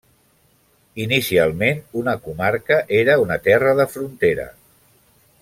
[1.03, 4.49] Inicialment una comarca era una terra de frontera.